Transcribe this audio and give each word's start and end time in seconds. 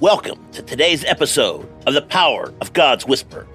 Welcome 0.00 0.50
to 0.52 0.62
today's 0.62 1.04
episode 1.04 1.68
of 1.86 1.92
The 1.92 2.00
Power 2.00 2.54
of 2.62 2.72
God's 2.72 3.04
Whisper, 3.04 3.46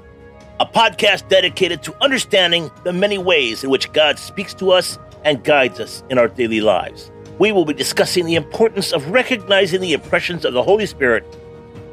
a 0.60 0.66
podcast 0.68 1.28
dedicated 1.28 1.82
to 1.82 2.04
understanding 2.04 2.70
the 2.84 2.94
many 2.94 3.18
ways 3.18 3.64
in 3.64 3.72
which 3.72 3.92
God 3.94 4.20
speaks 4.20 4.54
to 4.56 4.70
us 4.70 5.00
and 5.24 5.44
guides 5.44 5.80
us 5.80 6.04
in 6.12 6.20
our 6.20 6.28
daily 6.28 6.62
lives. 6.62 7.10
We 7.40 7.52
will 7.52 7.66
be 7.66 7.74
discussing 7.74 8.28
the 8.28 8.36
importance 8.36 8.94
of 8.94 9.10
recognizing 9.10 9.82
the 9.82 9.94
impressions 9.94 10.46
of 10.46 10.54
the 10.54 10.62
Holy 10.62 10.86
Spirit 10.86 11.26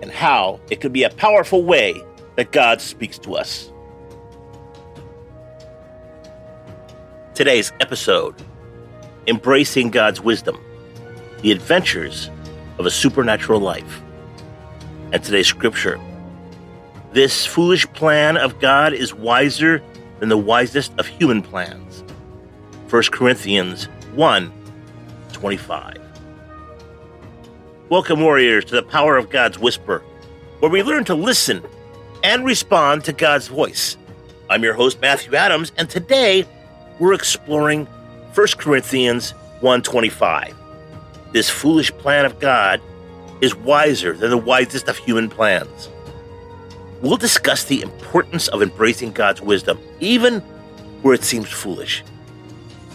and 0.03 0.11
how 0.11 0.61
it 0.71 0.83
can 0.83 0.93
be 0.93 1.05
a 1.05 1.09
powerful 1.09 1.65
way 1.65 1.95
that 2.37 2.53
God 2.53 2.83
speaks 2.83 3.19
to 3.21 3.37
us. 3.37 3.73
Today's 7.33 7.73
episode 7.81 8.35
Embracing 9.27 9.89
God's 9.89 10.21
Wisdom 10.21 10.61
The 11.41 11.53
Adventures 11.53 12.29
of 12.77 12.85
a 12.85 12.91
Supernatural 12.91 13.59
Life 13.59 14.03
and 15.13 15.23
today's 15.23 15.47
scripture. 15.47 16.01
This 17.13 17.45
foolish 17.45 17.87
plan 17.93 18.39
of 18.39 18.59
God 18.59 18.95
is 18.95 19.13
wiser 19.13 19.83
than 20.19 20.31
the 20.31 20.39
wisest 20.39 20.93
of 20.99 21.07
human 21.07 21.43
plans. 21.43 22.03
1 22.89 23.03
Corinthians 23.13 23.85
1 24.15 24.53
25. 25.33 25.99
Welcome, 27.91 28.21
warriors, 28.23 28.65
to 28.67 28.75
the 28.75 28.83
power 28.83 29.19
of 29.19 29.29
God's 29.29 29.59
whisper, 29.59 30.03
where 30.61 30.71
we 30.71 30.83
learn 30.83 31.05
to 31.05 31.15
listen 31.15 31.63
and 32.25 32.45
respond 32.45 33.05
to 33.05 33.13
God's 33.13 33.49
voice. 33.49 33.99
I'm 34.49 34.63
your 34.63 34.75
host, 34.75 35.01
Matthew 35.03 35.35
Adams, 35.35 35.73
and 35.77 35.91
today 35.91 36.47
we're 36.99 37.13
exploring 37.13 37.87
1 38.35 38.47
Corinthians 38.57 39.33
125. 39.61 40.55
This 41.33 41.51
foolish 41.51 41.91
plan 41.93 42.25
of 42.25 42.39
God 42.39 42.81
is 43.43 43.55
wiser 43.57 44.17
than 44.17 44.31
the 44.31 44.39
wisest 44.39 44.89
of 44.89 44.97
human 44.97 45.29
plans. 45.29 45.91
We'll 47.03 47.17
discuss 47.17 47.65
the 47.65 47.83
importance 47.83 48.47
of 48.47 48.63
embracing 48.63 49.13
God's 49.13 49.43
wisdom, 49.43 49.81
even 49.99 50.41
where 51.03 51.13
it 51.13 51.25
seems 51.25 51.51
foolish, 51.51 52.05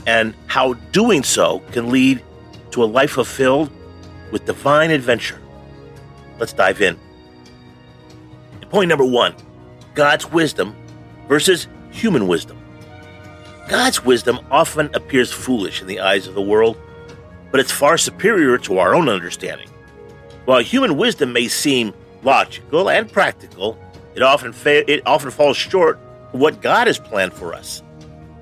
and 0.07 0.33
how 0.47 0.73
doing 0.93 1.21
so 1.23 1.59
can 1.73 1.91
lead 1.91 2.23
to 2.71 2.83
a 2.83 2.85
life 2.85 3.11
fulfilled 3.11 3.69
with 4.31 4.45
divine 4.45 4.89
adventure. 4.89 5.39
Let's 6.39 6.53
dive 6.53 6.81
in. 6.81 6.97
Point 8.69 8.89
number 8.89 9.05
one 9.05 9.35
God's 9.95 10.31
wisdom 10.31 10.75
versus 11.27 11.67
human 11.91 12.27
wisdom. 12.27 12.57
God's 13.67 14.05
wisdom 14.05 14.39
often 14.49 14.89
appears 14.93 15.31
foolish 15.31 15.81
in 15.81 15.87
the 15.87 15.99
eyes 15.99 16.25
of 16.25 16.35
the 16.35 16.41
world, 16.41 16.77
but 17.51 17.59
it's 17.59 17.71
far 17.71 17.97
superior 17.97 18.57
to 18.59 18.77
our 18.79 18.95
own 18.95 19.09
understanding. 19.09 19.67
While 20.47 20.63
human 20.63 20.95
wisdom 20.95 21.33
may 21.33 21.49
seem 21.49 21.93
logical 22.23 22.89
and 22.89 23.11
practical, 23.11 23.77
it 24.15 24.21
often 24.21 24.53
fa- 24.53 24.89
it 24.89 25.05
often 25.05 25.29
falls 25.29 25.57
short 25.57 25.99
of 26.31 26.39
what 26.39 26.61
God 26.61 26.87
has 26.87 26.97
planned 26.97 27.33
for 27.33 27.53
us. 27.53 27.83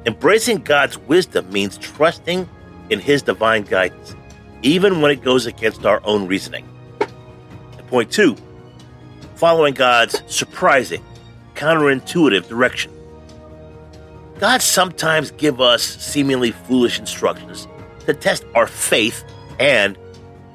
Embracing 0.05 0.57
God's 0.57 0.99
wisdom 0.99 1.51
means 1.51 1.79
trusting 1.79 2.47
in 2.91 2.99
His 2.99 3.23
divine 3.23 3.63
guidance, 3.63 4.15
even 4.61 5.01
when 5.01 5.09
it 5.09 5.23
goes 5.23 5.47
against 5.47 5.87
our 5.87 5.99
own 6.03 6.27
reasoning. 6.27 6.69
And 6.99 7.87
point 7.87 8.11
two, 8.11 8.37
following 9.33 9.73
God's 9.73 10.21
surprising, 10.27 11.03
counterintuitive 11.55 12.47
direction. 12.47 12.91
God 14.37 14.61
sometimes 14.61 15.31
give 15.31 15.59
us 15.59 15.81
seemingly 15.81 16.51
foolish 16.51 16.99
instructions 16.99 17.67
to 18.05 18.13
test 18.13 18.45
our 18.53 18.67
faith 18.67 19.23
and 19.59 19.97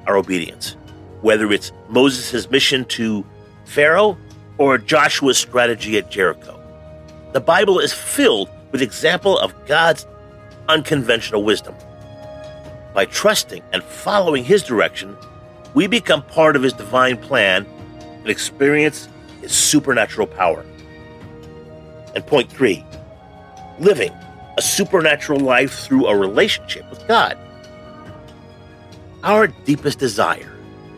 our 0.06 0.16
obedience 0.16 0.76
whether 1.22 1.50
it's 1.52 1.72
Moses' 1.88 2.50
mission 2.50 2.84
to 2.86 3.24
Pharaoh 3.64 4.16
or 4.58 4.78
Joshua's 4.78 5.38
strategy 5.38 5.96
at 5.98 6.10
Jericho. 6.10 6.58
The 7.32 7.40
Bible 7.40 7.78
is 7.78 7.92
filled 7.92 8.50
with 8.72 8.82
example 8.82 9.38
of 9.38 9.54
God's 9.66 10.06
unconventional 10.68 11.42
wisdom. 11.42 11.74
By 12.94 13.04
trusting 13.04 13.62
and 13.72 13.82
following 13.82 14.44
his 14.44 14.62
direction, 14.62 15.16
we 15.74 15.86
become 15.86 16.22
part 16.22 16.56
of 16.56 16.62
his 16.62 16.72
divine 16.72 17.16
plan 17.16 17.66
and 18.00 18.28
experience 18.28 19.08
his 19.40 19.52
supernatural 19.52 20.26
power. 20.26 20.64
And 22.14 22.26
point 22.26 22.50
three, 22.50 22.84
living 23.78 24.12
a 24.58 24.62
supernatural 24.62 25.40
life 25.40 25.72
through 25.72 26.06
a 26.06 26.16
relationship 26.16 26.88
with 26.90 27.06
God. 27.06 27.38
Our 29.22 29.46
deepest 29.46 29.98
desire 29.98 30.52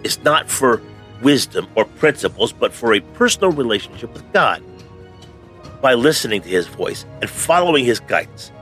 is 0.04 0.22
not 0.22 0.50
for 0.50 0.82
wisdom 1.22 1.68
or 1.74 1.84
principles, 1.84 2.52
but 2.52 2.72
for 2.72 2.94
a 2.94 3.00
personal 3.00 3.52
relationship 3.52 4.12
with 4.12 4.30
God. 4.32 4.62
By 5.80 5.94
listening 5.94 6.42
to 6.42 6.48
His 6.48 6.66
voice 6.66 7.04
and 7.20 7.28
following 7.30 7.84
His 7.84 8.00
guidance, 8.00 8.52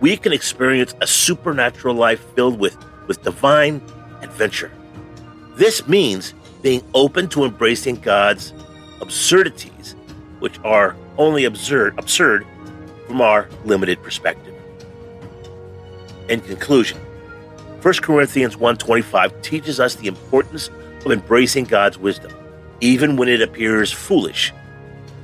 we 0.00 0.16
can 0.16 0.32
experience 0.32 0.94
a 1.00 1.06
supernatural 1.06 1.94
life 1.94 2.20
filled 2.34 2.58
with, 2.58 2.76
with 3.06 3.22
divine 3.22 3.80
adventure. 4.22 4.70
This 5.54 5.86
means 5.88 6.34
being 6.62 6.82
open 6.94 7.28
to 7.28 7.44
embracing 7.44 7.96
God's 7.96 8.52
absurdities, 9.00 9.96
which 10.40 10.58
are 10.64 10.96
only 11.16 11.44
absurd, 11.44 11.98
absurd 11.98 12.46
from 13.06 13.20
our 13.20 13.48
limited 13.64 14.02
perspective. 14.02 14.54
In 16.28 16.40
conclusion, 16.40 16.98
1 17.82 17.94
Corinthians 18.02 18.56
1:25 18.56 19.42
teaches 19.42 19.78
us 19.78 19.94
the 19.94 20.08
importance 20.08 20.70
of 21.04 21.12
embracing 21.12 21.64
God's 21.64 21.98
wisdom, 21.98 22.32
even 22.80 23.16
when 23.16 23.28
it 23.28 23.42
appears 23.42 23.92
foolish. 23.92 24.52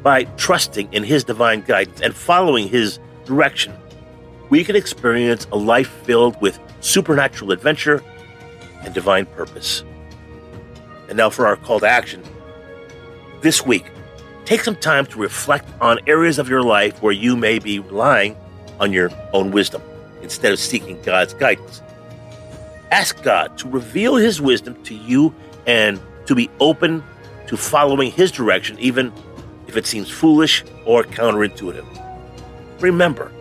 By 0.02 0.24
trusting 0.36 0.92
in 0.92 1.04
his 1.04 1.24
divine 1.24 1.62
guidance 1.62 2.00
and 2.00 2.14
following 2.14 2.68
his 2.68 2.98
direction, 3.24 3.72
we 4.50 4.64
can 4.64 4.76
experience 4.76 5.46
a 5.50 5.56
life 5.56 5.88
filled 6.04 6.40
with 6.40 6.58
supernatural 6.80 7.52
adventure 7.52 8.02
and 8.82 8.92
divine 8.92 9.26
purpose. 9.26 9.84
And 11.08 11.16
now 11.16 11.30
for 11.30 11.46
our 11.46 11.56
call 11.56 11.80
to 11.80 11.86
action. 11.86 12.22
This 13.40 13.64
week, 13.64 13.86
take 14.44 14.62
some 14.62 14.76
time 14.76 15.06
to 15.06 15.18
reflect 15.18 15.68
on 15.80 15.98
areas 16.06 16.38
of 16.38 16.48
your 16.48 16.62
life 16.62 17.02
where 17.02 17.12
you 17.12 17.36
may 17.36 17.58
be 17.58 17.78
relying 17.78 18.36
on 18.78 18.92
your 18.92 19.10
own 19.32 19.52
wisdom 19.52 19.82
instead 20.20 20.52
of 20.52 20.58
seeking 20.58 21.00
God's 21.02 21.34
guidance. 21.34 21.82
Ask 22.92 23.22
God 23.22 23.56
to 23.56 23.68
reveal 23.70 24.16
His 24.16 24.38
wisdom 24.38 24.80
to 24.84 24.94
you 24.94 25.34
and 25.66 25.98
to 26.26 26.34
be 26.34 26.50
open 26.60 27.02
to 27.46 27.56
following 27.56 28.12
His 28.12 28.30
direction, 28.30 28.78
even 28.78 29.10
if 29.66 29.78
it 29.78 29.86
seems 29.86 30.10
foolish 30.10 30.62
or 30.84 31.02
counterintuitive. 31.02 31.86
Remember, 32.80 33.32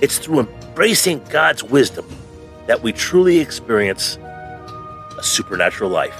it's 0.00 0.16
through 0.16 0.40
embracing 0.40 1.22
God's 1.24 1.62
wisdom 1.62 2.06
that 2.68 2.82
we 2.82 2.92
truly 2.92 3.38
experience 3.38 4.16
a 4.16 5.22
supernatural 5.22 5.90
life. 5.90 6.18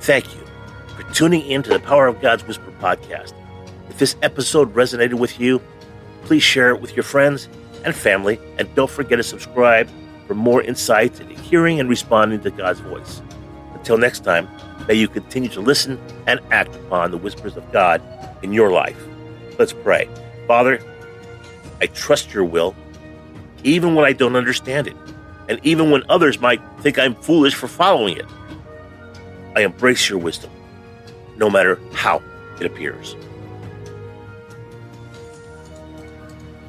Thank 0.00 0.32
you 0.32 0.42
for 0.96 1.02
tuning 1.12 1.44
in 1.44 1.64
to 1.64 1.70
the 1.70 1.80
Power 1.80 2.06
of 2.06 2.20
God's 2.20 2.46
Whisper 2.46 2.72
podcast. 2.78 3.32
If 3.90 3.98
this 3.98 4.14
episode 4.22 4.72
resonated 4.74 5.14
with 5.14 5.40
you, 5.40 5.60
please 6.22 6.44
share 6.44 6.70
it 6.70 6.80
with 6.80 6.94
your 6.94 7.02
friends 7.02 7.48
and 7.84 7.96
family, 7.96 8.38
and 8.58 8.72
don't 8.76 8.88
forget 8.88 9.18
to 9.18 9.24
subscribe 9.24 9.90
for 10.26 10.34
more 10.34 10.62
insight 10.62 11.20
into 11.20 11.34
hearing 11.34 11.80
and 11.80 11.88
responding 11.88 12.40
to 12.40 12.50
God's 12.50 12.80
voice. 12.80 13.22
Until 13.74 13.98
next 13.98 14.24
time, 14.24 14.48
may 14.88 14.94
you 14.94 15.08
continue 15.08 15.50
to 15.50 15.60
listen 15.60 16.00
and 16.26 16.40
act 16.50 16.74
upon 16.76 17.10
the 17.10 17.18
whispers 17.18 17.56
of 17.56 17.70
God 17.72 18.02
in 18.42 18.52
your 18.52 18.70
life. 18.70 19.00
Let's 19.58 19.72
pray. 19.72 20.08
Father, 20.46 20.80
I 21.80 21.86
trust 21.86 22.32
your 22.32 22.44
will, 22.44 22.74
even 23.62 23.94
when 23.94 24.04
I 24.04 24.12
don't 24.12 24.36
understand 24.36 24.86
it, 24.86 24.96
and 25.48 25.60
even 25.62 25.90
when 25.90 26.02
others 26.08 26.40
might 26.40 26.60
think 26.80 26.98
I'm 26.98 27.14
foolish 27.14 27.54
for 27.54 27.68
following 27.68 28.16
it. 28.16 28.26
I 29.56 29.60
embrace 29.60 30.08
your 30.08 30.18
wisdom, 30.18 30.50
no 31.36 31.50
matter 31.50 31.78
how 31.92 32.22
it 32.60 32.66
appears. 32.66 33.16